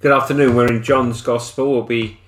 [0.00, 0.56] Good afternoon.
[0.56, 1.72] We're in John's Gospel.
[1.72, 2.20] We'll be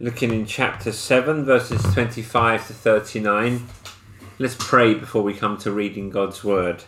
[0.00, 3.68] looking in chapter 7, verses 25 to 39.
[4.40, 6.82] Let's pray before we come to reading God's Word.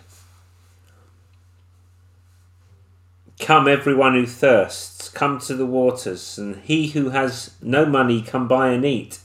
[3.39, 8.49] Come, everyone who thirsts, come to the waters, and he who has no money, come
[8.49, 9.21] buy and eat.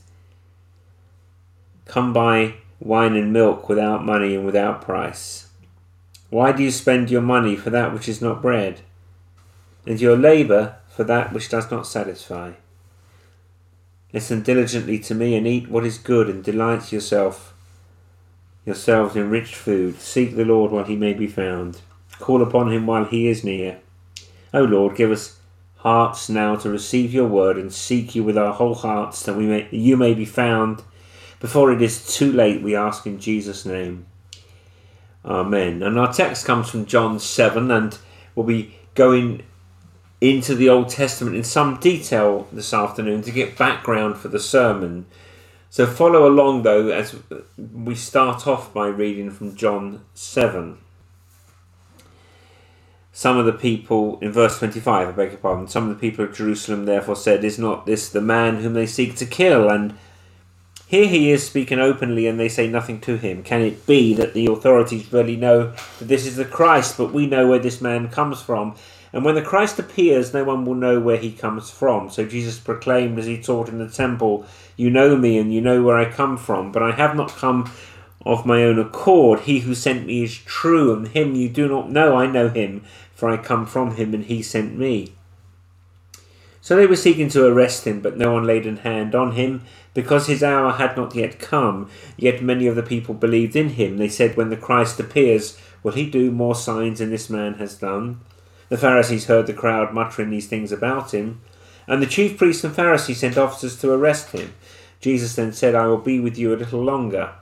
[1.86, 5.48] Come buy wine and milk without money and without price.
[6.30, 8.82] Why do you spend your money for that which is not bread,
[9.88, 12.52] and your labour for that which does not satisfy.
[14.12, 17.54] Listen diligently to me and eat what is good and delight yourself
[18.66, 20.02] yourselves in rich food.
[20.02, 21.80] Seek the Lord while he may be found.
[22.20, 23.80] Call upon him while he is near.
[24.54, 25.40] O Lord, give us
[25.78, 29.46] hearts now to receive your word and seek you with our whole hearts that we
[29.46, 30.84] may you may be found
[31.40, 34.06] before it is too late, we ask in Jesus' name.
[35.24, 35.82] Amen.
[35.82, 37.98] And our text comes from John 7 and
[38.36, 39.44] we'll be going
[40.22, 45.06] into the Old Testament in some detail this afternoon to get background for the sermon.
[45.70, 47.16] So follow along though as
[47.58, 50.78] we start off by reading from John 7.
[53.12, 56.24] Some of the people, in verse 25, I beg your pardon, some of the people
[56.24, 59.70] of Jerusalem therefore said, Is not this the man whom they seek to kill?
[59.70, 59.98] And
[60.88, 63.44] here he is speaking openly, and they say nothing to him.
[63.44, 67.28] Can it be that the authorities really know that this is the Christ, but we
[67.28, 68.76] know where this man comes from?
[69.12, 72.10] And when the Christ appears, no one will know where he comes from.
[72.10, 74.46] So Jesus proclaimed as he taught in the temple,
[74.78, 77.72] You know me, and you know where I come from, but I have not come
[78.26, 79.42] of my own accord.
[79.42, 82.16] He who sent me is true, and him you do not know.
[82.16, 82.84] I know him,
[83.14, 85.14] for I come from him, and he sent me.
[86.62, 89.64] So they were seeking to arrest him, but no one laid a hand on him,
[89.94, 91.90] because his hour had not yet come.
[92.18, 93.98] Yet many of the people believed in him.
[93.98, 97.76] They said, When the Christ appears, will he do more signs than this man has
[97.76, 98.20] done?
[98.70, 101.42] The Pharisees heard the crowd muttering these things about him,
[101.88, 104.54] and the chief priests and Pharisees sent officers to arrest him.
[105.02, 107.34] Jesus then said, I will be with you a little longer,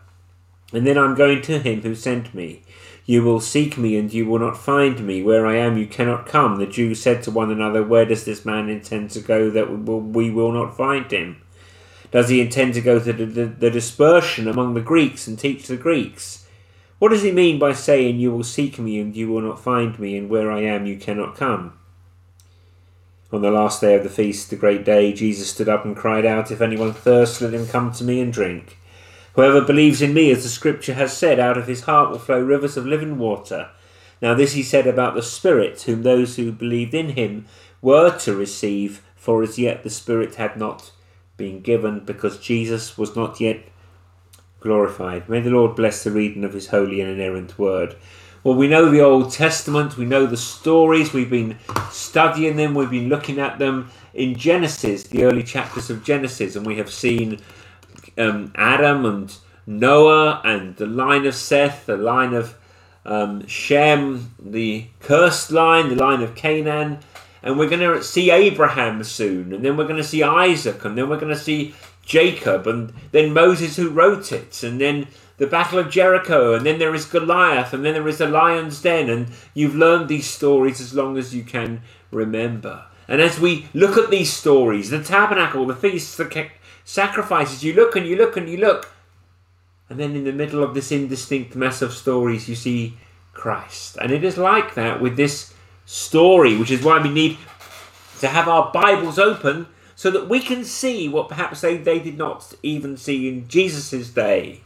[0.74, 2.64] and then I am going to him who sent me.
[3.06, 5.24] You will seek me, and you will not find me.
[5.24, 6.58] Where I am, you cannot come.
[6.58, 10.30] The Jews said to one another, Where does this man intend to go that we
[10.30, 11.42] will not find him?
[12.12, 16.47] Does he intend to go to the, dispersion among the Greeks and teach the Greeks?
[17.00, 19.98] What does he mean by saying, You will seek me and you will not find
[20.00, 21.74] me, and where I am you cannot come?
[23.32, 26.26] On the last day of the feast, the great day, Jesus stood up and cried
[26.26, 28.78] out, If anyone thirsts, let him come to me and drink.
[29.36, 32.42] Whoever believes in me, as the scripture has said, out of his heart will flow
[32.42, 33.70] rivers of living water.
[34.22, 37.46] Now, this he said about the Spirit, whom those who believed in him
[37.82, 40.92] were to receive, for as yet the Spirit had not
[41.36, 43.60] been given, because Jesus was not yet
[44.68, 45.30] glorified.
[45.30, 47.96] May the Lord bless the reading of his holy and inerrant word.
[48.44, 51.58] Well, we know the Old Testament, we know the stories, we've been
[51.90, 56.66] studying them, we've been looking at them in Genesis, the early chapters of Genesis, and
[56.66, 57.40] we have seen
[58.18, 59.36] um, Adam and
[59.66, 62.56] Noah and the line of Seth, the line of
[63.06, 67.00] um, Shem, the cursed line, the line of Canaan,
[67.42, 70.98] and we're going to see Abraham soon, and then we're going to see Isaac, and
[70.98, 71.74] then we're going to see
[72.08, 75.08] Jacob, and then Moses who wrote it, and then
[75.38, 78.82] the Battle of Jericho, and then there is Goliath, and then there is the lion's
[78.82, 82.86] den, and you've learned these stories as long as you can remember.
[83.10, 86.50] And as we look at these stories, the tabernacle, the feasts, the
[86.86, 88.90] sacrifices, you look and you look and you look,
[89.90, 92.98] and then in the middle of this indistinct mess of stories, you see
[93.34, 93.98] Christ.
[94.02, 95.54] And it is like that with this
[95.86, 97.38] story, which is why we need
[98.22, 102.20] to have our Bibles open so that we can see what perhaps they, they did
[102.20, 104.62] not even see in Jesus' day.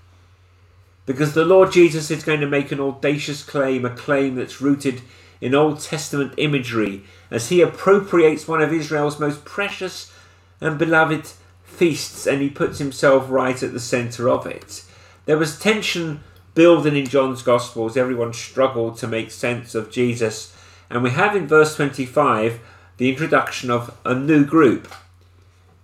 [1.06, 5.02] Because the Lord Jesus is going to make an audacious claim, a claim that's rooted
[5.40, 10.12] in Old Testament imagery, as he appropriates one of Israel's most precious
[10.60, 11.32] and beloved
[11.64, 14.84] feasts and he puts himself right at the centre of it.
[15.26, 16.26] There was tension
[16.56, 20.54] building in John's Gospel as everyone struggled to make sense of Jesus,
[20.90, 22.60] and we have in verse 25
[22.98, 24.94] the introduction of a new group.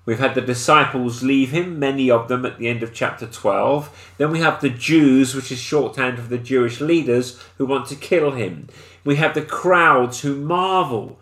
[0.08, 4.14] We've had the disciples leave him, many of them at the end of chapter 12.
[4.18, 7.96] Then we have the Jews, which is shorthand for the Jewish leaders who want to
[7.98, 8.70] kill him.
[9.04, 11.20] We have the crowds who marvel,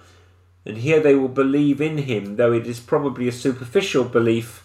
[0.68, 4.64] and here they will believe in him, though it is probably a superficial belief,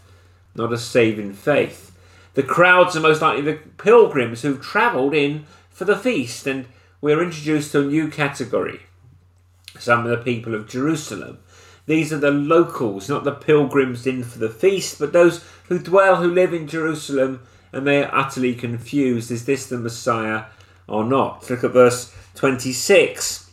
[0.55, 1.91] not a saving faith.
[2.35, 6.67] The crowds are most likely the pilgrims who've travelled in for the feast, and
[7.01, 8.81] we're introduced to a new category.
[9.79, 11.39] Some of the people of Jerusalem.
[11.91, 16.23] These are the locals, not the pilgrims in for the feast, but those who dwell,
[16.23, 17.43] who live in Jerusalem,
[17.73, 19.33] and they are utterly confused.
[19.33, 20.45] Is this the Messiah
[20.87, 21.51] or not?
[21.51, 23.51] Look at verse 26.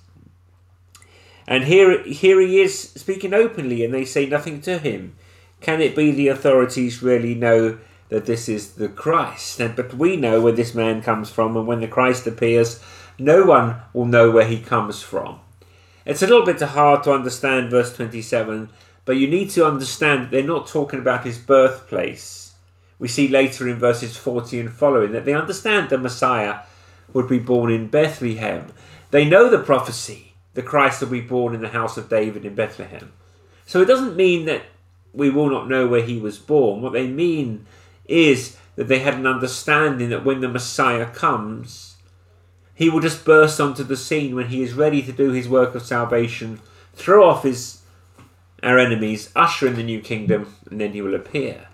[1.47, 5.15] And here, here he is speaking openly, and they say nothing to him.
[5.59, 7.79] Can it be the authorities really know
[8.09, 9.57] that this is the Christ?
[9.57, 12.83] But we know where this man comes from, and when the Christ appears,
[13.17, 15.39] no one will know where he comes from.
[16.07, 18.69] It's a little bit hard to understand verse 27,
[19.03, 22.53] but you need to understand that they're not talking about his birthplace.
[22.97, 26.59] We see later in verses 40 and following that they understand the Messiah
[27.11, 28.67] would be born in Bethlehem.
[29.11, 32.55] They know the prophecy the Christ will be born in the house of David in
[32.55, 33.11] Bethlehem.
[33.65, 34.63] So it doesn't mean that
[35.11, 36.81] we will not know where he was born.
[36.81, 37.65] What they mean
[38.05, 41.96] is that they had an understanding that when the Messiah comes,
[42.77, 45.73] he will just burst onto the scene when he is ready to do his work
[45.73, 46.61] of salvation,
[46.93, 47.81] throw off his
[48.63, 51.67] our enemies, usher in the new kingdom, and then he will appear.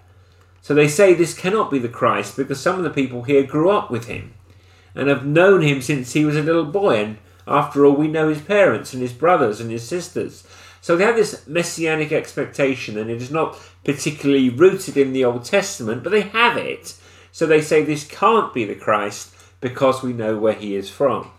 [0.61, 3.69] So they say this cannot be the Christ because some of the people here grew
[3.69, 4.33] up with him
[4.95, 7.17] and have known him since he was a little boy and
[7.47, 10.47] after all, we know his parents and his brothers and his sisters.
[10.81, 15.45] So they have this messianic expectation, and it is not particularly rooted in the Old
[15.45, 16.95] Testament, but they have it.
[17.31, 19.32] So they say this can't be the Christ
[19.63, 21.31] because we know where he is from.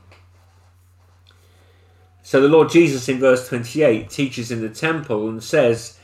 [2.22, 5.98] So the Lord Jesus in verse 28 teaches in the temple and says,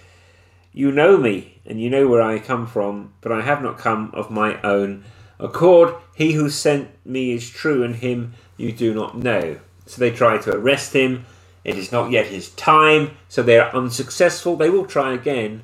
[0.70, 4.10] You know me, and you know where I come from, but I have not come
[4.12, 5.04] of my own
[5.38, 5.94] accord.
[6.14, 9.58] He who sent me is true, and him you do not know.
[9.86, 11.24] So they try to arrest him.
[11.64, 14.56] It is not yet his time, so they are unsuccessful.
[14.56, 15.62] They will try again,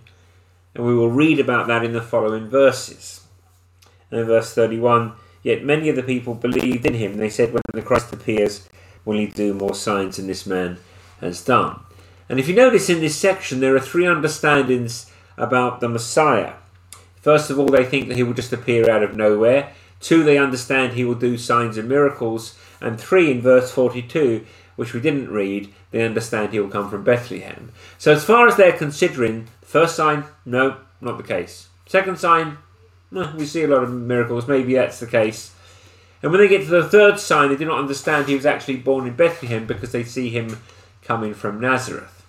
[0.74, 3.26] and we will read about that in the following verses.
[4.10, 5.12] And in verse 31,
[5.46, 7.16] yet many of the people believed in him.
[7.16, 8.68] They said, When the Christ appears,
[9.04, 10.78] will he do more signs than this man
[11.20, 11.78] has done?
[12.28, 16.54] And if you notice in this section, there are three understandings about the Messiah.
[17.22, 19.72] First of all, they think that he will just appear out of nowhere.
[20.00, 22.58] Two, they understand he will do signs and miracles.
[22.80, 24.44] And three, in verse 42,
[24.74, 27.70] which we didn't read, they understand he will come from Bethlehem.
[27.98, 31.68] So, as far as they're considering, first sign, no, not the case.
[31.86, 32.58] Second sign,
[33.10, 35.54] we see a lot of miracles, maybe that's the case.
[36.22, 38.76] And when they get to the third sign, they do not understand he was actually
[38.76, 40.58] born in Bethlehem because they see him
[41.02, 42.24] coming from Nazareth.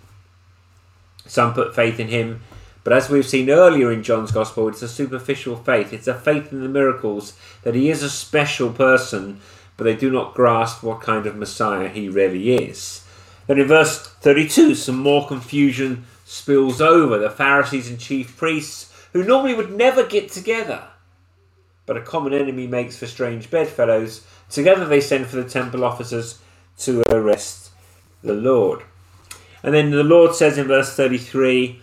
[1.26, 2.42] Some put faith in him
[2.88, 5.92] but as we've seen earlier in John's Gospel, it's a superficial faith.
[5.92, 9.42] It's a faith in the miracles that he is a special person,
[9.76, 13.06] but they do not grasp what kind of Messiah he really is.
[13.46, 17.18] Then in verse 32, some more confusion spills over.
[17.18, 20.84] The Pharisees and chief priests, who normally would never get together,
[21.88, 26.40] but a common enemy makes for strange bedfellows, together they send for the temple officers
[26.78, 27.72] to arrest
[28.22, 28.84] the Lord.
[29.64, 31.82] And then the Lord says in verse 33,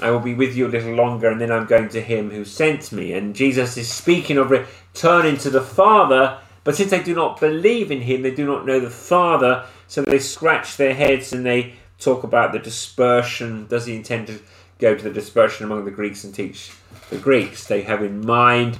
[0.00, 2.44] I will be with you a little longer, and then I'm going to him who
[2.44, 3.12] sent me.
[3.12, 7.92] And Jesus is speaking of returning to the Father, but since they do not believe
[7.92, 11.74] in him, they do not know the Father, so they scratch their heads and they
[12.00, 13.68] talk about the dispersion.
[13.68, 14.40] Does he intend to
[14.78, 16.72] go to the dispersion among the Greeks and teach
[17.10, 17.66] the Greeks?
[17.66, 18.78] They have in mind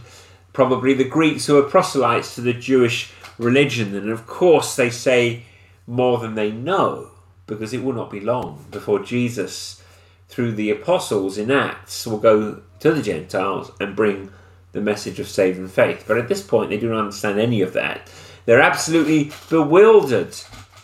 [0.52, 5.44] probably the Greeks who are proselytes to the Jewish religion, and of course they say
[5.87, 7.10] more than they know,
[7.46, 9.82] because it will not be long before Jesus
[10.28, 14.31] through the apostles in Acts will go to the Gentiles and bring
[14.72, 16.04] the message of saving faith.
[16.06, 18.10] But at this point, they do not understand any of that.
[18.44, 20.34] They're absolutely bewildered.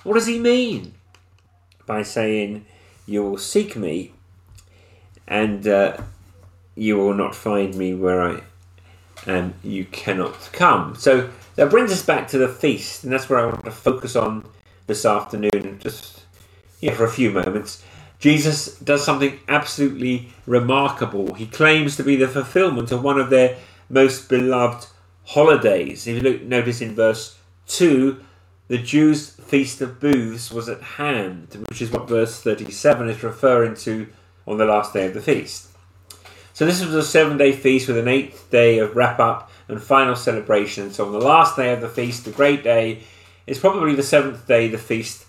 [0.05, 0.95] What does he mean?
[1.87, 2.65] By saying,
[3.07, 4.13] You will seek me
[5.27, 5.97] and uh,
[6.75, 8.43] you will not find me where I
[9.27, 10.95] am, you cannot come.
[10.97, 14.17] So that brings us back to the feast, and that's where I want to focus
[14.17, 14.47] on
[14.87, 16.23] this afternoon, just
[16.81, 17.85] yeah, for a few moments.
[18.19, 21.35] Jesus does something absolutely remarkable.
[21.35, 23.57] He claims to be the fulfillment of one of their
[23.89, 24.87] most beloved
[25.25, 26.07] holidays.
[26.07, 28.23] If you look, notice in verse 2,
[28.69, 33.75] the Jews' Feast of Booths was at hand, which is what verse 37 is referring
[33.77, 34.07] to
[34.47, 35.69] on the last day of the feast.
[36.55, 39.83] So this was a seven day feast with an eighth day of wrap up and
[39.83, 40.91] final celebration.
[40.91, 43.03] So on the last day of the feast, the great day,
[43.47, 45.25] is probably the seventh day, the feast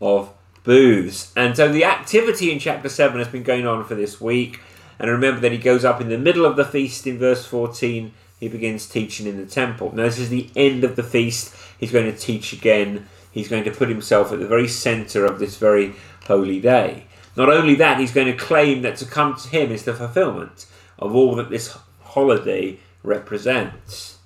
[0.00, 1.32] of booths.
[1.36, 4.60] And so the activity in chapter 7 has been going on for this week.
[4.98, 8.12] And remember that he goes up in the middle of the feast in verse 14.
[8.38, 9.94] He begins teaching in the temple.
[9.94, 11.54] Now, this is the end of the feast.
[11.78, 13.06] He's going to teach again.
[13.32, 15.94] He's going to put himself at the very centre of this very
[16.26, 17.06] holy day.
[17.36, 20.66] Not only that, he's going to claim that to come to him is the fulfillment
[20.98, 24.18] of all that this holiday represents.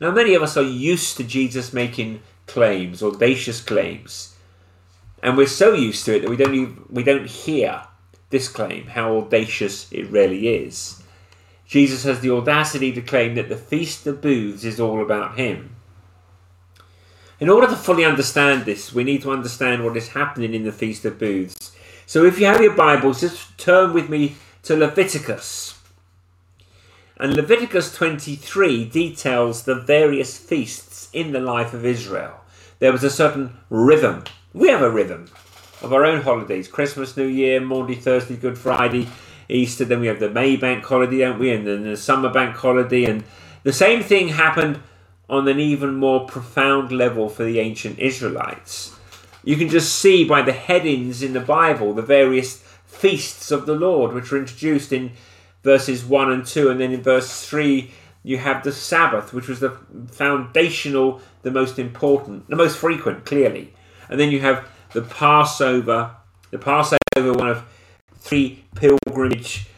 [0.00, 4.34] Now, many of us are used to Jesus making claims, audacious claims
[5.22, 7.82] and we're so used to it that we don't even, we don't hear
[8.30, 11.02] this claim how audacious it really is.
[11.66, 15.76] Jesus has the audacity to claim that the Feast of Booths is all about him.
[17.38, 20.72] In order to fully understand this, we need to understand what is happening in the
[20.72, 21.72] Feast of Booths.
[22.10, 25.78] So if you have your Bibles, just turn with me to Leviticus.
[27.16, 32.40] And Leviticus 23 details the various feasts in the life of Israel.
[32.80, 34.24] There was a certain rhythm.
[34.52, 35.30] We have a rhythm
[35.82, 39.06] of our own holidays Christmas, New Year, Maundy, Thursday, Good Friday,
[39.48, 39.84] Easter.
[39.84, 41.52] Then we have the May Bank holiday, don't we?
[41.52, 43.04] And then the Summer Bank holiday.
[43.04, 43.22] And
[43.62, 44.80] the same thing happened
[45.28, 48.96] on an even more profound level for the ancient Israelites.
[49.44, 53.74] You can just see by the headings in the Bible the various feasts of the
[53.74, 55.12] Lord, which are introduced in
[55.62, 57.90] verses 1 and 2, and then in verse 3
[58.22, 59.76] you have the Sabbath, which was the
[60.10, 63.72] foundational, the most important, the most frequent, clearly.
[64.08, 66.14] And then you have the Passover,
[66.50, 67.64] the Passover, one of
[68.18, 69.68] three pilgrimage,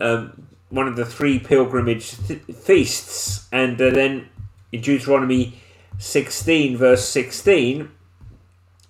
[0.00, 4.28] um, one of the three pilgrimage th- feasts, and uh, then
[4.70, 5.60] in Deuteronomy
[5.98, 7.90] 16, verse 16,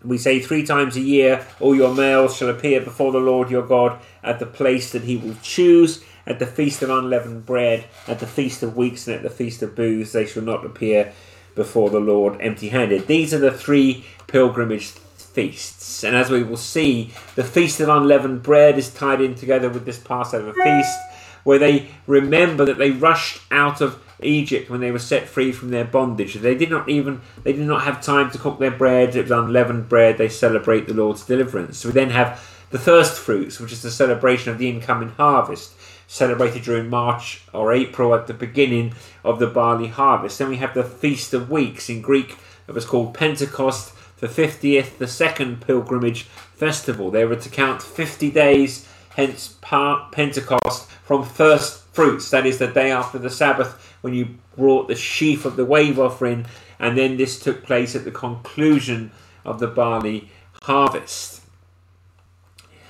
[0.02, 3.66] we say three times a year, all your males shall appear before the Lord your
[3.66, 8.18] God at the place that he will choose, at the feast of unleavened bread, at
[8.18, 10.12] the feast of weeks, and at the feast of booths.
[10.12, 11.12] They shall not appear
[11.54, 13.06] before the Lord empty handed.
[13.06, 16.02] These are the three pilgrimage feasts.
[16.04, 19.84] And as we will see, the feast of unleavened bread is tied in together with
[19.84, 20.98] this Passover feast,
[21.44, 25.70] where they remember that they rushed out of Egypt when they were set free from
[25.70, 26.34] their bondage.
[26.34, 29.16] They did not even they did not have time to cook their bread.
[29.16, 30.18] It was unleavened bread.
[30.18, 31.78] They celebrate the Lord's deliverance.
[31.78, 35.72] So we then have the first fruits, which is the celebration of the incoming harvest,
[36.06, 40.38] celebrated during March or April at the beginning of the barley harvest.
[40.38, 42.36] Then we have the Feast of Weeks in Greek.
[42.68, 46.22] It was called Pentecost, the fiftieth, the second pilgrimage
[46.54, 47.10] festival.
[47.10, 52.30] They were to count fifty days, hence Pentecost, from first fruits.
[52.30, 55.98] That is the day after the Sabbath when you brought the sheaf of the wave
[55.98, 56.46] offering,
[56.78, 59.10] and then this took place at the conclusion
[59.44, 60.30] of the barley
[60.62, 61.42] harvest.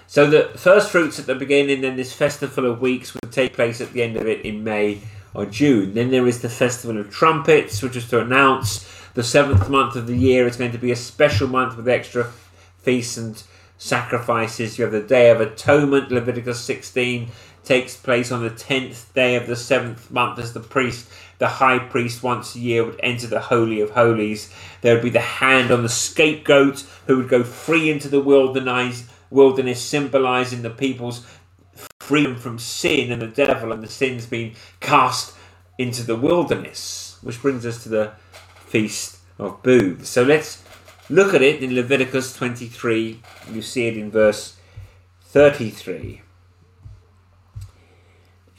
[0.06, 3.80] So the first fruits at the beginning, then this festival of weeks would take place
[3.80, 5.02] at the end of it in May
[5.34, 5.94] or June.
[5.94, 10.06] Then there is the festival of trumpets, which is to announce the seventh month of
[10.06, 12.32] the year is going to be a special month with extra
[12.78, 13.42] feasts and
[13.78, 14.78] sacrifices.
[14.78, 17.28] You have the Day of Atonement, Leviticus 16,
[17.64, 21.78] takes place on the tenth day of the seventh month as the priest, the high
[21.78, 24.52] priest, once a year would enter the Holy of Holies.
[24.80, 29.08] There would be the hand on the scapegoat who would go free into the wilderness,
[29.30, 31.26] wilderness symbolizing the people's
[32.00, 35.36] freedom from sin and the devil and the sins being cast
[35.78, 37.18] into the wilderness.
[37.22, 38.12] Which brings us to the
[38.66, 40.08] Feast of Booths.
[40.08, 40.62] So let's
[41.08, 43.20] look at it in Leviticus 23.
[43.52, 44.56] You see it in verse
[45.24, 46.22] 33.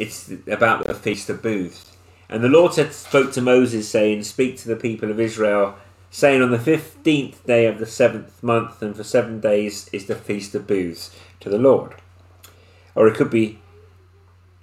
[0.02, 1.96] It's about the Feast of Booths.
[2.28, 5.76] And the Lord said, spoke to Moses, saying, Speak to the people of Israel,
[6.10, 10.16] saying, On the fifteenth day of the seventh month, and for seven days is the
[10.16, 11.94] Feast of Booths to the Lord.
[12.96, 13.60] Or it could be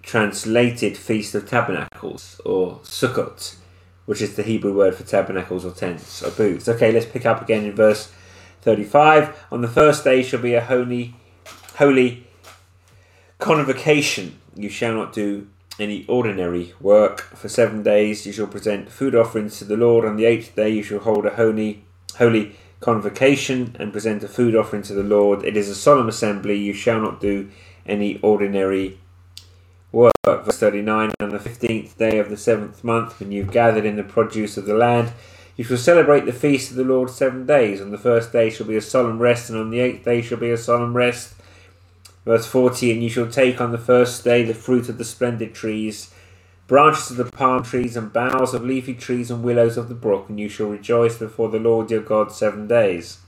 [0.03, 3.59] translated Feast of Tabernacles, or Sukkot,
[4.07, 6.69] which is the Hebrew word for tabernacles or tents or booths.
[6.69, 8.11] Okay, let's pick up again in verse
[8.63, 9.37] 35.
[9.53, 11.15] On the first day shall be a holy,
[11.77, 12.27] holy
[13.39, 15.47] convocation you shall not do
[15.79, 17.21] any ordinary work.
[17.21, 20.05] For seven days you shall present food offerings to the Lord.
[20.05, 21.85] On the eighth day you shall hold a holy,
[22.17, 25.45] holy convocation and present a food offering to the Lord.
[25.45, 26.57] It is a solemn assembly.
[26.57, 27.51] You shall not do
[27.87, 28.99] any ordinary
[29.93, 30.13] work.
[30.25, 34.03] Verse 39 On the fifteenth day of the seventh month, when you've gathered in the
[34.03, 35.13] produce of the land,
[35.57, 37.81] you shall celebrate the feast of the Lord seven days.
[37.81, 40.39] On the first day shall be a solemn rest, and on the eighth day shall
[40.39, 41.35] be a solemn rest
[42.29, 45.55] Verse 40 And you shall take on the first day the fruit of the splendid
[45.55, 46.13] trees,
[46.67, 50.29] branches of the palm trees, and boughs of leafy trees and willows of the brook,
[50.29, 53.21] and you shall rejoice before the Lord your God seven days.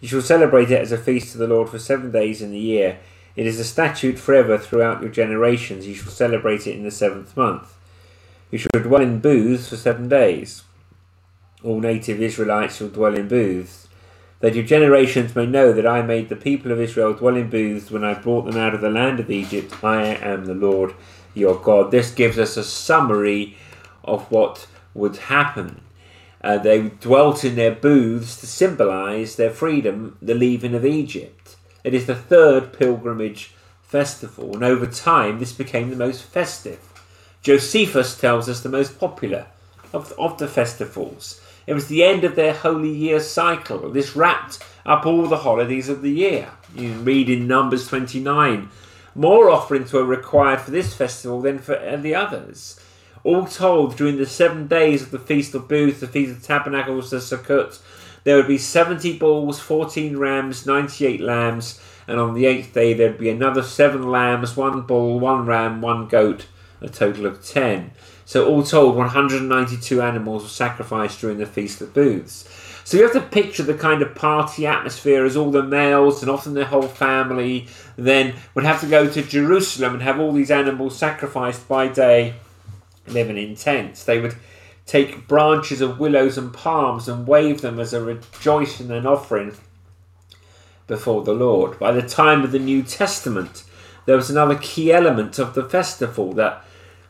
[0.00, 2.58] You shall celebrate it as a feast to the Lord for seven days in the
[2.58, 2.98] year.
[3.36, 5.86] It is a statute forever throughout your generations.
[5.86, 7.76] You shall celebrate it in the seventh month.
[8.50, 10.64] You shall dwell in booths for seven days.
[11.62, 13.83] All native Israelites shall dwell in booths
[14.40, 17.90] that your generations may know that I made the people of Israel dwell in booths
[17.90, 19.82] when I brought them out of the land of Egypt.
[19.82, 20.94] I am the Lord
[21.34, 21.90] your God.
[21.90, 23.56] This gives us a summary
[24.02, 25.80] of what would happen.
[26.42, 31.56] Uh, they dwelt in their booths to symbolize their freedom, the leaving of Egypt.
[31.82, 36.80] It is the third pilgrimage festival, and over time this became the most festive.
[37.42, 39.46] Josephus tells us the most popular
[39.92, 41.40] of, of the festivals.
[41.66, 43.90] It was the end of their holy year cycle.
[43.90, 46.50] This wrapped up all the holidays of the year.
[46.74, 48.68] You read in Numbers 29.
[49.14, 52.80] More offerings were required for this festival than for the others.
[53.22, 57.10] All told, during the seven days of the Feast of Booths, the Feast of Tabernacles,
[57.10, 57.80] the Sukkot,
[58.24, 63.16] there would be 70 bulls, 14 rams, 98 lambs, and on the eighth day there'd
[63.16, 66.46] be another seven lambs, one bull, one ram, one goat,
[66.82, 67.92] a total of 10.
[68.26, 72.48] So, all told, 192 animals were sacrificed during the Feast of Booths.
[72.84, 76.30] So, you have to picture the kind of party atmosphere as all the males and
[76.30, 80.50] often their whole family then would have to go to Jerusalem and have all these
[80.50, 82.34] animals sacrificed by day,
[83.06, 84.04] living in tents.
[84.04, 84.36] They would
[84.86, 89.54] take branches of willows and palms and wave them as a rejoicing and offering
[90.86, 91.78] before the Lord.
[91.78, 93.64] By the time of the New Testament,
[94.06, 96.64] there was another key element of the festival that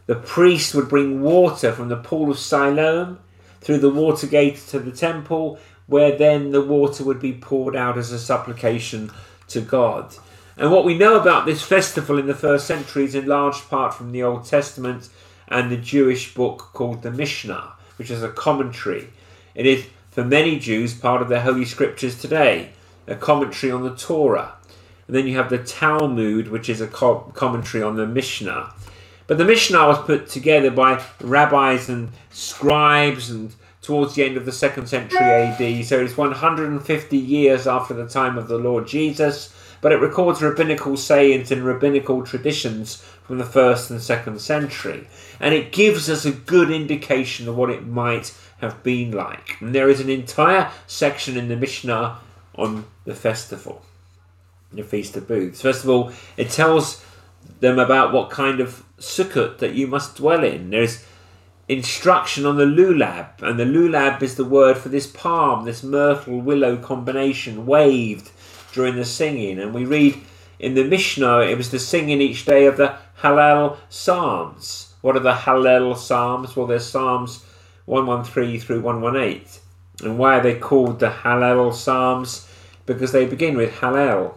[0.06, 3.18] the priest would bring water from the pool of Siloam
[3.60, 7.96] through the water gate to the temple, where then the water would be poured out
[7.96, 9.10] as a supplication
[9.48, 10.14] to God.
[10.56, 13.94] And what we know about this festival in the first century is in large part
[13.94, 15.08] from the Old Testament
[15.48, 19.08] and the Jewish book called the Mishnah, which is a commentary.
[19.54, 22.70] It is, for many Jews, part of their holy scriptures today,
[23.06, 24.52] a commentary on the Torah.
[25.06, 28.72] And then you have the Talmud, which is a co- commentary on the Mishnah.
[29.26, 34.46] But the Mishnah was put together by rabbis and scribes and towards the end of
[34.46, 35.84] the second century AD.
[35.84, 39.54] So it's 150 years after the time of the Lord Jesus
[39.84, 45.06] but it records rabbinical sayings and rabbinical traditions from the first and second century,
[45.38, 49.60] and it gives us a good indication of what it might have been like.
[49.60, 52.16] And there is an entire section in the Mishnah
[52.54, 53.82] on the festival,
[54.72, 55.60] the Feast of Booths.
[55.60, 57.04] First of all, it tells
[57.60, 60.70] them about what kind of sukkot that you must dwell in.
[60.70, 61.04] There's
[61.68, 66.40] instruction on the lulab, and the lulab is the word for this palm, this myrtle
[66.40, 68.30] willow combination waved
[68.72, 69.58] during the singing.
[69.58, 70.20] And we read
[70.58, 74.94] in the Mishnah, it was the singing each day of the Hallel Psalms.
[75.00, 76.56] What are the Hallel Psalms?
[76.56, 77.44] Well, they're Psalms
[77.86, 79.46] 113 through 118.
[80.02, 82.48] And why are they called the Hallel Psalms?
[82.86, 84.34] Because they begin with Hallel,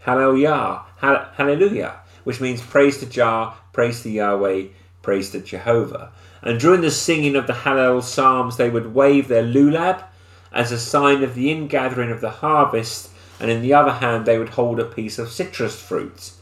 [0.00, 4.68] Hallelujah, Hallelujah, which means praise to Jah, praise to Yahweh,
[5.02, 6.12] praise to Jehovah.
[6.40, 10.04] And during the singing of the Hallel Psalms, they would wave their lulab
[10.50, 13.10] as a sign of the ingathering of the harvest
[13.40, 16.32] and in the other hand they would hold a piece of citrus fruit.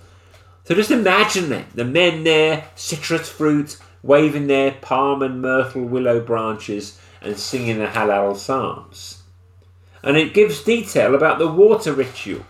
[0.65, 6.21] So just imagine it, the men there, citrus fruit, waving their palm and myrtle willow
[6.21, 9.23] branches and singing the Hallel Psalms.
[10.03, 12.45] And it gives detail about the water ritual.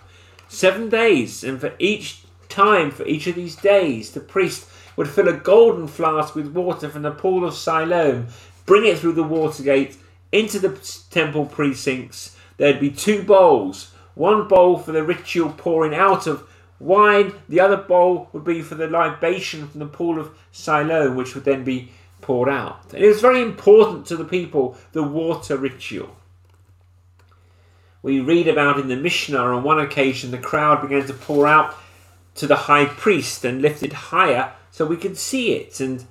[0.48, 4.68] Seven days, and for each time, for each of these days, the priest
[5.02, 8.28] would fill a golden flask with water from the pool of Siloam,
[8.66, 9.96] bring it through the water gate
[10.30, 10.78] into the
[11.10, 12.36] temple precincts.
[12.56, 17.76] There'd be two bowls, one bowl for the ritual pouring out of wine, the other
[17.76, 21.90] bowl would be for the libation from the pool of Siloam, which would then be
[22.20, 22.94] poured out.
[22.94, 26.14] And it was very important to the people, the water ritual.
[28.02, 31.74] We read about in the Mishnah on one occasion the crowd began to pour out
[32.36, 35.78] to the high priest and lifted higher so we could see it.
[35.78, 36.04] And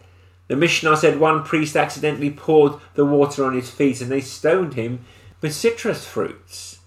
[0.47, 4.76] the Mishnah said one priest accidentally poured the water on his feet and they stoned
[4.76, 5.04] him
[5.41, 6.80] with citrus fruits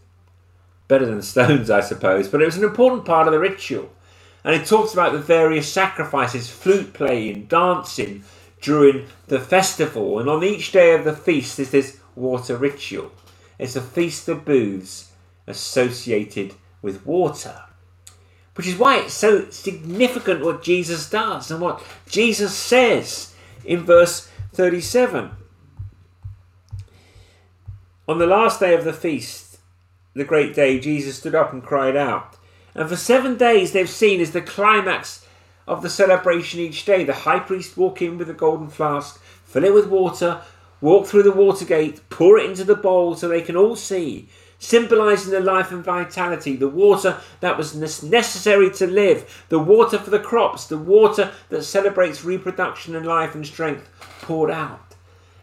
[0.89, 3.91] better than stones, I suppose, but it was an important part of the ritual.
[4.45, 8.25] And it talks about the various sacrifices, flute playing, dancing
[8.61, 10.19] during the festival.
[10.19, 13.11] And on each day of the feast is this water ritual.
[13.59, 15.13] It's a feast of booths
[15.47, 17.63] associated with water.
[18.55, 24.31] Which is why it's so significant what Jesus does and what Jesus says in verse
[24.53, 25.31] 37.
[28.07, 29.59] On the last day of the feast,
[30.15, 32.37] the great day, Jesus stood up and cried out.
[32.75, 35.27] And for seven days they've seen as the climax
[35.67, 37.05] of the celebration each day.
[37.05, 40.43] The high priest walk in with a golden flask, fill it with water,
[40.81, 44.29] walk through the water gate, pour it into the bowl so they can all see,
[44.59, 50.11] symbolizing the life and vitality, the water that was necessary to live, the water for
[50.11, 53.91] the crops, the water that celebrates reproduction and life and strength
[54.23, 54.95] poured out.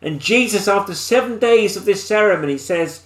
[0.01, 3.03] And Jesus, after seven days of this ceremony, says,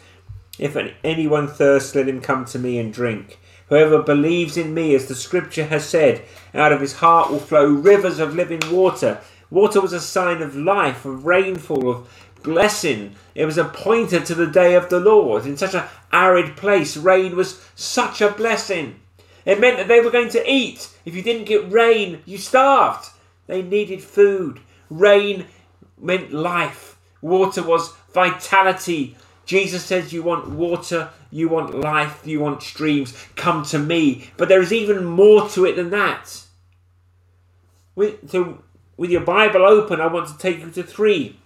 [0.57, 3.39] if anyone thirsts, let him come to me and drink.
[3.67, 7.65] Whoever believes in me, as the scripture has said, out of his heart will flow
[7.65, 9.19] rivers of living water.
[9.49, 12.07] Water was a sign of life, of rainfall, of
[12.45, 13.15] blessing.
[13.35, 15.45] It was a pointer to the day of the Lord.
[15.45, 19.01] In such an arid place, rain was such a blessing.
[19.43, 20.89] It meant that they were going to eat.
[21.03, 23.09] If you didn't get rain, you starved.
[23.47, 24.61] They needed food.
[24.89, 25.47] Rain
[25.99, 26.97] meant life.
[27.21, 33.63] Water was vitality, Jesus says, You want water, you want life, you want streams, come
[33.65, 34.29] to me.
[34.37, 36.41] But there is even more to it than that.
[38.27, 38.63] So
[38.97, 41.39] with your Bible open, I want to take you to three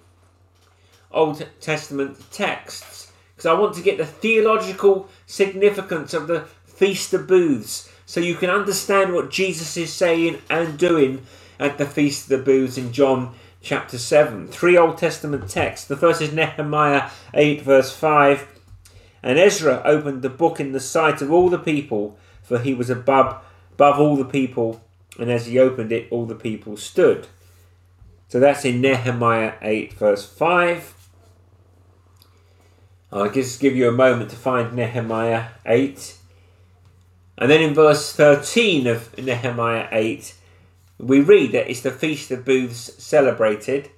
[1.12, 7.28] Old Testament texts because I want to get the theological significance of the Feast of
[7.28, 11.26] Booths so you can understand what Jesus is saying and doing
[11.60, 14.48] at the Feast of the Booths in John chapter 7.
[14.48, 15.88] Three Old Testament texts.
[15.88, 18.48] The first is Nehemiah 8, verse 5.
[19.22, 22.90] And Ezra opened the book in the sight of all the people, for he was
[22.90, 23.44] above,
[23.74, 24.82] above all the people,
[25.18, 27.28] and as he opened it, all the people stood.
[28.28, 30.96] So that's in Nehemiah 8, verse 5.
[33.12, 36.16] I'll just give you a moment to find Nehemiah 8.
[37.40, 40.36] And then in verse 13 of Nehemiah 8,
[41.00, 43.90] we read that it's the Feast of Booths celebrated.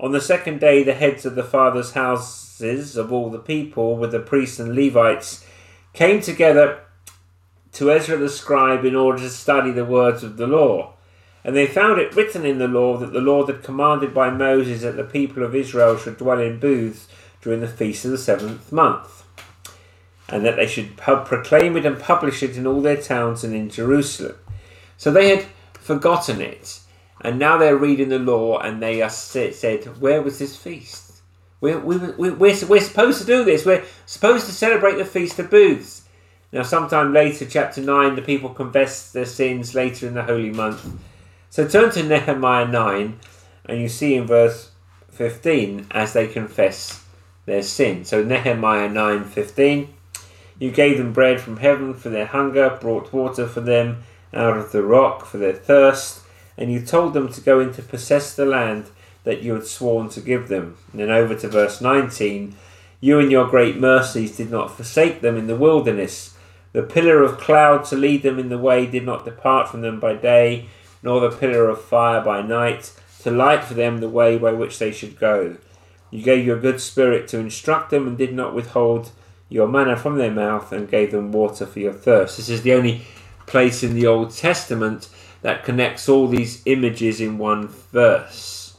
[0.00, 4.12] On the second day, the heads of the fathers' houses of all the people, with
[4.12, 5.44] the priests and Levites,
[5.92, 6.80] came together
[7.72, 10.94] to Ezra the scribe in order to study the words of the law.
[11.44, 14.80] And they found it written in the law that the Lord had commanded by Moses
[14.80, 17.06] that the people of Israel should dwell in booths
[17.46, 19.22] during the feast of the seventh month,
[20.28, 23.70] and that they should proclaim it and publish it in all their towns and in
[23.70, 24.34] Jerusalem.
[24.96, 26.80] So they had forgotten it.
[27.20, 31.22] And now they're reading the law and they are said, Where was this feast?
[31.60, 33.64] We're, we, we, we're, we're supposed to do this.
[33.64, 36.02] We're supposed to celebrate the Feast of Booths.
[36.50, 40.84] Now, sometime later, chapter 9, the people confess their sins later in the holy month.
[41.50, 43.20] So turn to Nehemiah 9
[43.66, 44.72] and you see in verse
[45.12, 47.05] 15 as they confess
[47.46, 48.04] their sin.
[48.04, 49.88] So Nehemiah 9:15
[50.58, 54.02] You gave them bread from heaven for their hunger, brought water for them
[54.34, 56.20] out of the rock for their thirst,
[56.58, 58.86] and you told them to go in to possess the land
[59.24, 60.76] that you had sworn to give them.
[60.92, 62.54] And then over to verse 19
[63.00, 66.34] You in your great mercies did not forsake them in the wilderness.
[66.72, 69.98] The pillar of cloud to lead them in the way did not depart from them
[69.98, 70.66] by day,
[71.02, 74.78] nor the pillar of fire by night, to light for them the way by which
[74.78, 75.56] they should go.
[76.10, 79.10] You gave your good spirit to instruct them, and did not withhold
[79.48, 82.36] your manna from their mouth, and gave them water for your thirst.
[82.36, 83.02] This is the only
[83.46, 85.08] place in the Old Testament
[85.42, 88.76] that connects all these images in one verse.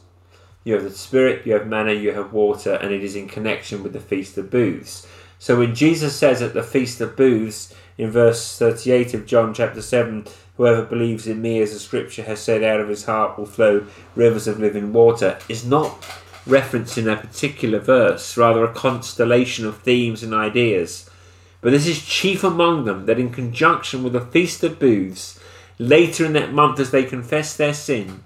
[0.64, 3.82] You have the Spirit, you have manna, you have water, and it is in connection
[3.82, 5.06] with the Feast of Booths.
[5.38, 9.80] So when Jesus says at the Feast of Booths, in verse 38 of John chapter
[9.80, 13.46] 7, whoever believes in me, as the scripture has said, out of his heart will
[13.46, 16.04] flow rivers of living water, is not
[16.48, 21.08] referencing a particular verse, rather a constellation of themes and ideas.
[21.60, 25.38] But this is chief among them that in conjunction with the Feast of Booths,
[25.78, 28.22] later in that month as they confess their sin,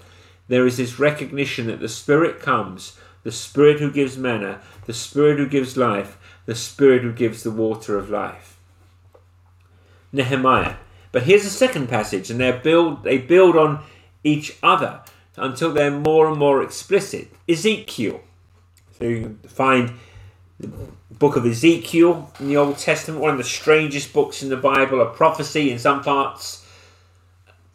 [0.48, 5.38] there is this recognition that the Spirit comes, the Spirit who gives manna, the Spirit
[5.38, 8.58] who gives life, the Spirit who gives the water of life.
[10.12, 10.76] Nehemiah.
[11.10, 13.82] But here's a second passage, and they build they build on
[14.24, 15.00] each other
[15.36, 17.28] until they're more and more explicit.
[17.48, 18.20] Ezekiel.
[18.98, 19.94] So you find
[20.60, 20.68] the
[21.18, 25.00] book of Ezekiel in the Old Testament, one of the strangest books in the Bible,
[25.00, 26.66] a prophecy in some parts,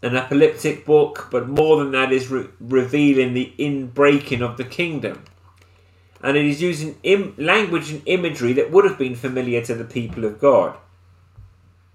[0.01, 5.23] an apocalyptic book, but more than that is re- revealing the inbreaking of the kingdom.
[6.21, 9.83] And it is using Im- language and imagery that would have been familiar to the
[9.83, 10.77] people of God.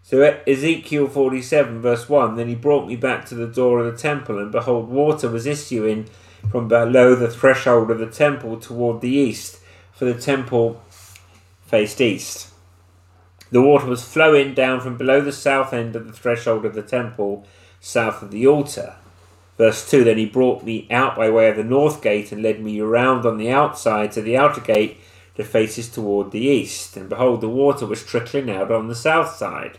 [0.05, 3.99] So Ezekiel 47, verse 1 Then he brought me back to the door of the
[3.99, 6.09] temple, and behold, water was issuing
[6.51, 9.61] from below the threshold of the temple toward the east,
[9.93, 10.83] for the temple
[11.65, 12.53] faced east.
[13.53, 16.83] The water was flowing down from below the south end of the threshold of the
[16.83, 17.47] temple,
[17.81, 18.97] south of the altar.
[19.57, 22.61] Verse 2 Then he brought me out by way of the north gate and led
[22.61, 24.99] me around on the outside to the outer gate
[25.37, 26.97] that faces toward the east.
[26.97, 29.79] And behold, the water was trickling out on the south side.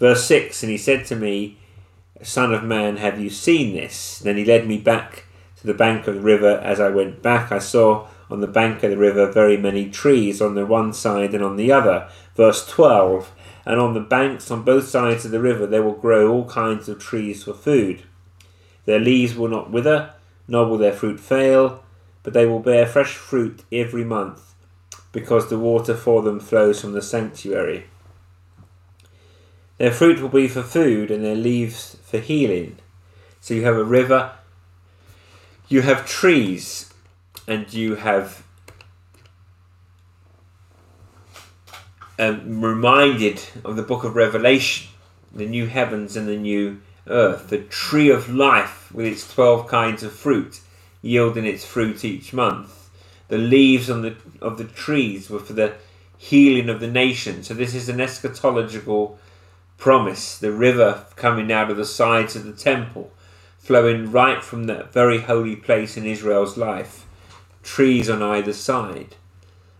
[0.00, 1.58] Verse 6 And he said to me,
[2.22, 4.18] Son of man, have you seen this?
[4.18, 5.26] Then he led me back
[5.58, 6.58] to the bank of the river.
[6.64, 10.40] As I went back, I saw on the bank of the river very many trees
[10.40, 12.08] on the one side and on the other.
[12.34, 13.30] Verse 12
[13.66, 16.88] And on the banks on both sides of the river there will grow all kinds
[16.88, 18.02] of trees for food.
[18.86, 20.14] Their leaves will not wither,
[20.48, 21.84] nor will their fruit fail,
[22.22, 24.54] but they will bear fresh fruit every month,
[25.12, 27.84] because the water for them flows from the sanctuary.
[29.80, 32.76] Their fruit will be for food and their leaves for healing.
[33.40, 34.32] So you have a river,
[35.68, 36.92] you have trees,
[37.48, 38.44] and you have
[42.18, 44.90] um, reminded of the book of Revelation,
[45.34, 50.02] the new heavens and the new earth, the tree of life with its 12 kinds
[50.02, 50.60] of fruit,
[51.00, 52.90] yielding its fruit each month.
[53.28, 55.72] The leaves on the, of the trees were for the
[56.18, 57.42] healing of the nation.
[57.42, 59.16] So this is an eschatological
[59.80, 63.10] promise, the river coming out of the sides of the temple.
[63.60, 67.06] flowing right from that very holy place in Israel's life,
[67.62, 69.14] trees on either side.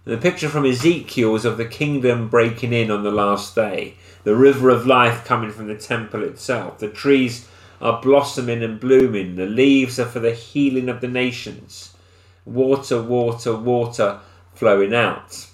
[0.06, 3.96] And the picture from Ezekiel is of the kingdom breaking in on the last day,
[4.24, 6.78] the river of life coming from the temple itself.
[6.78, 7.48] The trees
[7.80, 11.96] are blossoming and blooming, the leaves are for the healing of the nations.
[12.44, 14.20] Water, water, water
[14.54, 15.48] flowing out.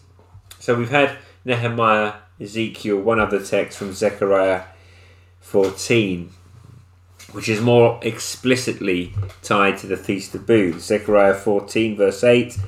[0.59, 4.65] So we've had Nehemiah, Ezekiel, one other text from Zechariah
[5.41, 6.31] 14
[7.33, 10.85] which is more explicitly tied to the Feast of Booths.
[10.85, 12.59] Zechariah 14, verse 8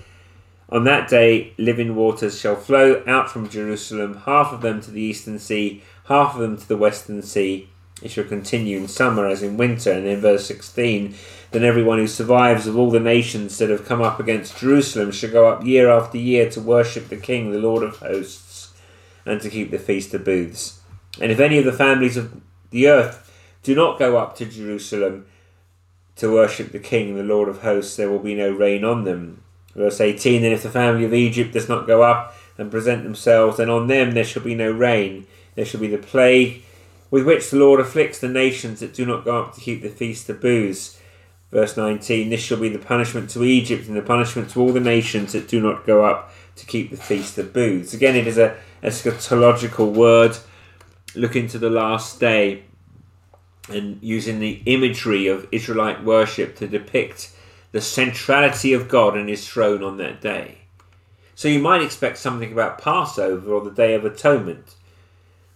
[0.71, 5.01] On that day, living waters shall flow out from Jerusalem, half of them to the
[5.01, 7.69] eastern sea, half of them to the western sea.
[8.03, 9.91] It shall continue in summer as in winter.
[9.91, 11.15] And in verse 16,
[11.51, 15.31] then everyone who survives of all the nations that have come up against Jerusalem shall
[15.31, 18.48] go up year after year to worship the King, the Lord of hosts,
[19.29, 20.81] and to keep the Feast of Booths.
[21.21, 23.31] And if any of the families of the earth
[23.63, 25.27] do not go up to Jerusalem
[26.17, 29.43] to worship the King, the Lord of hosts, there will be no rain on them.
[29.75, 33.59] Verse 18 And if the family of Egypt does not go up and present themselves,
[33.59, 35.27] then on them there shall be no rain.
[35.55, 36.63] There shall be the plague
[37.11, 39.89] with which the Lord afflicts the nations that do not go up to keep the
[39.89, 40.99] feast of booths.
[41.51, 44.81] Verse 19 This shall be the punishment to Egypt and the punishment to all the
[44.81, 47.95] nations that do not go up to keep the feast of booths.
[47.95, 50.37] Again, it is a eschatological word.
[51.15, 52.63] looking to the last day
[53.69, 57.31] and using the imagery of Israelite worship to depict
[57.73, 60.59] the centrality of God and his throne on that day.
[61.35, 64.75] So you might expect something about Passover or the Day of Atonement.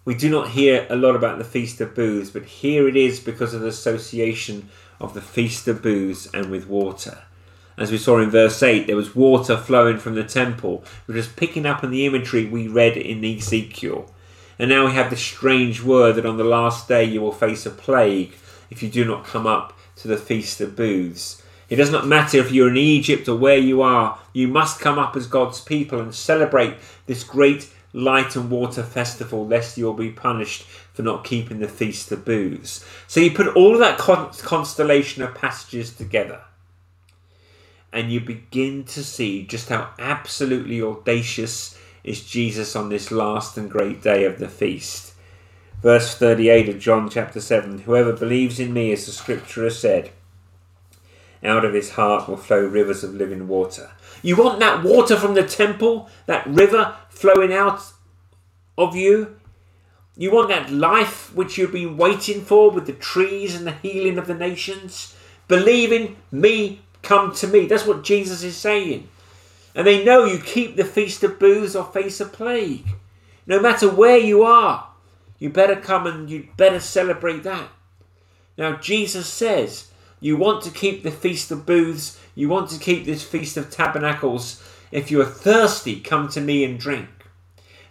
[0.04, 3.20] We do not hear a lot about the Feast of Booths, but here it is
[3.20, 4.68] because of the association
[5.00, 7.22] of the Feast of Booths and with water.
[7.78, 11.26] As we saw in verse 8, there was water flowing from the temple, which is
[11.26, 14.12] picking up on the imagery we read in Ezekiel.
[14.58, 17.64] And now we have this strange word that on the last day you will face
[17.64, 18.34] a plague
[18.70, 21.42] if you do not come up to the Feast of Booths.
[21.70, 24.98] It does not matter if you're in Egypt or where you are, you must come
[24.98, 30.10] up as God's people and celebrate this great light and water festival, lest you'll be
[30.10, 32.84] punished for not keeping the Feast of Booths.
[33.06, 36.42] So you put all of that constellation of passages together
[37.92, 43.70] and you begin to see just how absolutely audacious is Jesus on this last and
[43.70, 45.12] great day of the feast.
[45.82, 50.10] Verse 38 of John chapter 7 Whoever believes in me, as the scripture has said,
[51.42, 53.90] out of his heart will flow rivers of living water.
[54.22, 57.82] You want that water from the temple, that river flowing out
[58.78, 59.36] of you?
[60.16, 64.18] You want that life which you've been waiting for with the trees and the healing
[64.18, 65.16] of the nations?
[65.48, 67.66] Believe in me, come to me.
[67.66, 69.08] That's what Jesus is saying.
[69.74, 72.86] And they know you keep the feast of booths or face a plague.
[73.46, 74.88] No matter where you are,
[75.38, 77.68] you better come and you better celebrate that.
[78.56, 79.88] Now, Jesus says,
[80.20, 83.70] you want to keep the feast of booths, you want to keep this feast of
[83.70, 84.62] tabernacles.
[84.92, 87.08] If you are thirsty, come to me and drink.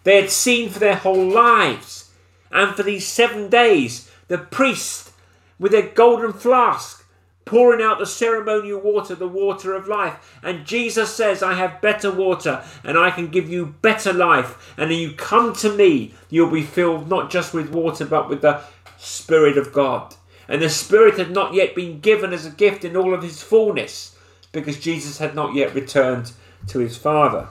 [0.04, 2.12] They had seen for their whole lives,
[2.52, 5.12] and for these seven days, the priest
[5.60, 7.01] with their golden flask
[7.46, 10.38] pouring out the ceremonial water, the water of life.
[10.44, 14.74] And Jesus says, I have better water and I can give you better life.
[14.78, 18.42] And when you come to me, you'll be filled not just with water, but with
[18.42, 18.62] the
[18.98, 20.16] Spirit of God.
[20.48, 23.42] And the Spirit had not yet been given as a gift in all of his
[23.42, 24.18] fullness
[24.52, 26.34] because Jesus had not yet returned
[26.68, 27.48] to his Father.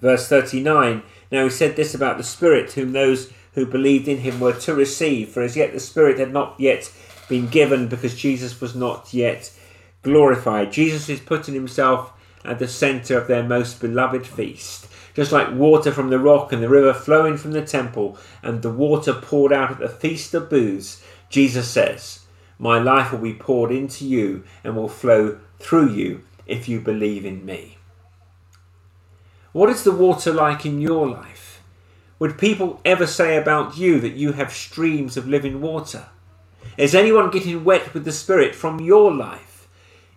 [0.00, 4.38] Verse 39 Now he said this about the Spirit, whom those who believed in him
[4.38, 6.92] were to receive, for as yet the Spirit had not yet
[7.28, 9.52] been given because Jesus was not yet
[10.02, 10.72] glorified.
[10.72, 12.12] Jesus is putting himself
[12.44, 14.86] at the center of their most beloved feast.
[15.14, 18.70] Just like water from the rock and the river flowing from the temple and the
[18.70, 22.20] water poured out at the feast of booths, Jesus says,
[22.58, 27.24] My life will be poured into you and will flow through you if you believe
[27.26, 27.78] in me.
[29.52, 31.62] What is the water like in your life?
[32.18, 36.06] Would people ever say about you that you have streams of living water?
[36.78, 39.66] Is anyone getting wet with the Spirit from your life?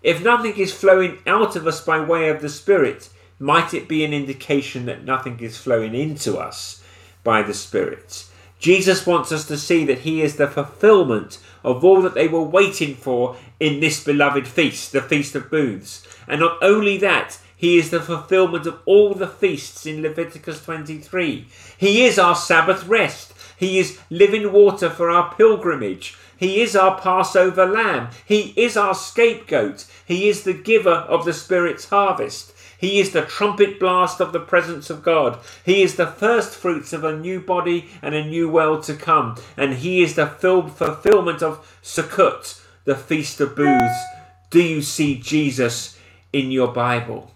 [0.04, 4.06] If nothing is flowing out of us by way of the Spirit, might it be
[4.06, 6.84] an indication that nothing is flowing into us
[7.24, 8.28] by the Spirit?
[8.60, 12.44] Jesus wants us to see that He is the fulfillment of all that they were
[12.44, 16.06] waiting for in this beloved feast, the Feast of Booths.
[16.28, 21.48] And not only that, He is the fulfillment of all the feasts in Leviticus 23.
[21.80, 23.34] He is our Sabbath rest.
[23.62, 26.18] He is living water for our pilgrimage.
[26.36, 28.10] He is our Passover lamb.
[28.26, 29.86] He is our scapegoat.
[30.04, 32.54] He is the giver of the Spirit's harvest.
[32.80, 35.38] He is the trumpet blast of the presence of God.
[35.64, 39.38] He is the first fruits of a new body and a new world to come.
[39.56, 44.04] And he is the fulfillment of Sukkot, the Feast of Booths,
[44.52, 45.98] do you see Jesus
[46.34, 47.32] in your Bible?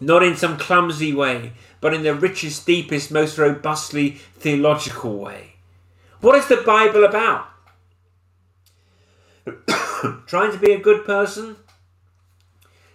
[0.00, 5.55] Not in some clumsy way, but in the richest, deepest, most robustly theological way.
[6.20, 7.48] What is the Bible about?
[10.26, 11.56] Trying to be a good person?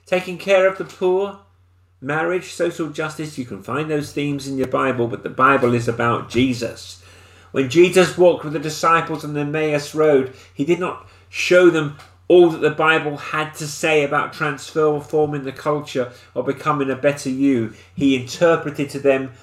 [0.05, 1.39] Taking care of the poor?
[2.01, 5.87] Marriage, social justice, you can find those themes in your Bible, but the Bible is
[5.87, 7.03] about Jesus.
[7.51, 11.97] When Jesus walked with the disciples on the Emmaus Road, he did not show them
[12.27, 17.29] all that the Bible had to say about transforming the culture or becoming a better
[17.29, 17.73] you.
[17.93, 19.33] He interpreted to them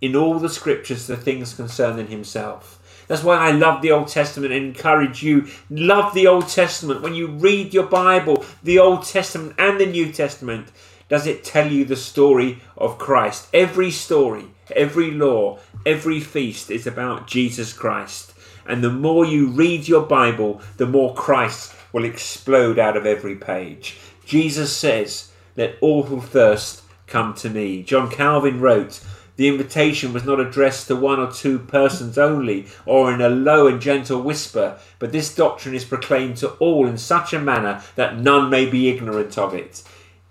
[0.00, 2.82] in all the scriptures the things concerning himself.
[3.08, 5.48] That's why I love the Old Testament and encourage you.
[5.70, 7.02] Love the Old Testament.
[7.02, 10.72] When you read your Bible, the Old Testament and the New Testament,
[11.08, 13.48] does it tell you the story of Christ?
[13.54, 18.34] Every story, every law, every feast is about Jesus Christ.
[18.66, 23.36] And the more you read your Bible, the more Christ will explode out of every
[23.36, 23.96] page.
[24.24, 27.84] Jesus says, Let all who thirst come to me.
[27.84, 29.00] John Calvin wrote,
[29.36, 33.66] the invitation was not addressed to one or two persons only, or in a low
[33.66, 38.18] and gentle whisper, but this doctrine is proclaimed to all in such a manner that
[38.18, 39.82] none may be ignorant of it.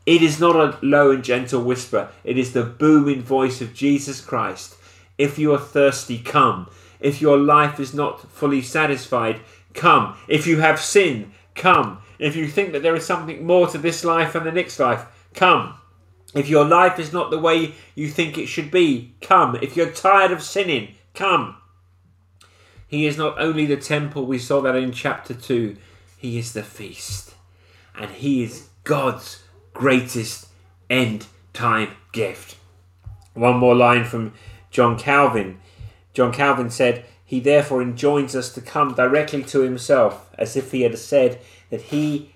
[0.05, 4.21] It is not a low and gentle whisper, it is the booming voice of Jesus
[4.21, 4.75] Christ.
[5.17, 6.69] If you are thirsty, come.
[6.99, 9.39] If your life is not fully satisfied,
[9.73, 10.15] come.
[10.27, 11.99] If you have sin, come.
[12.19, 15.05] If you think that there is something more to this life and the next life,
[15.33, 15.75] come.
[16.35, 19.57] If your life is not the way you think it should be, come.
[19.61, 21.55] If you're tired of sinning, come.
[22.87, 25.77] He is not only the temple, we saw that in chapter 2,
[26.17, 27.33] he is the feast.
[27.97, 29.43] And he is God's
[29.73, 30.47] greatest
[30.89, 32.57] end time gift.
[33.33, 34.33] One more line from
[34.71, 35.59] John Calvin.
[36.13, 40.81] John Calvin said, He therefore enjoins us to come directly to Himself, as if He
[40.81, 42.34] had said that He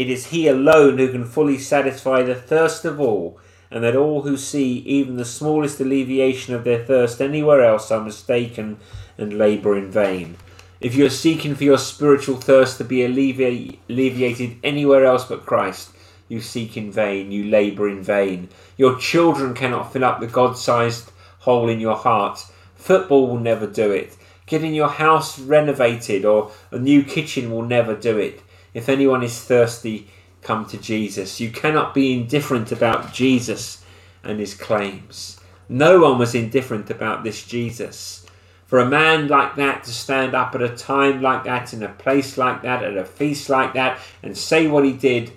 [0.00, 3.38] it is He alone who can fully satisfy the thirst of all,
[3.70, 8.02] and that all who see even the smallest alleviation of their thirst anywhere else are
[8.02, 8.78] mistaken
[9.18, 10.38] and labour in vain.
[10.80, 15.44] If you are seeking for your spiritual thirst to be allevi- alleviated anywhere else but
[15.44, 15.90] Christ,
[16.30, 18.48] you seek in vain, you labour in vain.
[18.78, 22.46] Your children cannot fill up the God sized hole in your heart.
[22.74, 24.16] Football will never do it.
[24.46, 28.40] Getting your house renovated or a new kitchen will never do it.
[28.72, 30.08] If anyone is thirsty,
[30.42, 31.40] come to Jesus.
[31.40, 33.84] You cannot be indifferent about Jesus
[34.22, 35.38] and his claims.
[35.68, 38.26] No one was indifferent about this Jesus.
[38.66, 41.88] For a man like that to stand up at a time like that, in a
[41.88, 45.32] place like that, at a feast like that, and say what he did,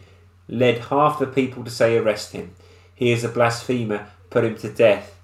[0.47, 2.53] led half the people to say, Arrest him.
[2.93, 5.19] He is a blasphemer, put him to death.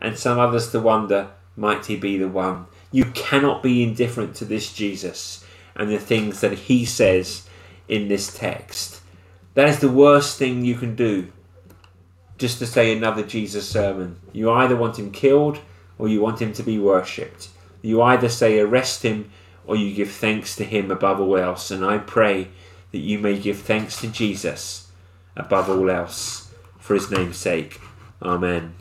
[0.00, 2.66] And some others to wonder, Might he be the one?
[2.90, 5.44] You cannot be indifferent to this Jesus
[5.74, 7.48] and the things that he says
[7.92, 9.02] in this text.
[9.52, 11.30] That is the worst thing you can do,
[12.38, 14.18] just to say another Jesus sermon.
[14.32, 15.60] You either want him killed
[15.98, 17.50] or you want him to be worshipped.
[17.82, 19.30] You either say arrest him
[19.66, 21.70] or you give thanks to him above all else.
[21.70, 22.48] And I pray
[22.92, 24.90] that you may give thanks to Jesus
[25.36, 27.78] above all else for his name's sake.
[28.22, 28.74] Amen.